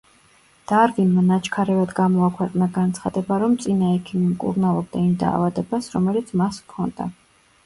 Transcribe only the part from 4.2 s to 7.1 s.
მკურნალობდა იმ დაავადებას, რომელიც მას არ ჰქონდა.